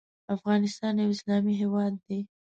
افغانستان 0.35 0.93
یو 0.97 1.13
اسلامی 1.15 1.53
هیواد 1.61 1.93
دی. 2.05 2.19